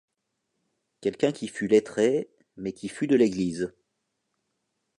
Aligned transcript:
Quelqu'un 1.01 1.31
qui 1.31 1.47
fût 1.47 1.67
lettré, 1.67 2.27
mais 2.57 2.73
qui 2.73 2.89
fût 2.89 3.05
de 3.05 3.15
l'église; 3.15 3.71